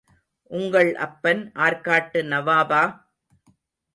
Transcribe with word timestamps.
உங்கள் 0.51 0.89
அப்பன் 0.97 1.41
ஆர்க்காட்டு 1.57 2.21
நவாபா? 2.23 2.81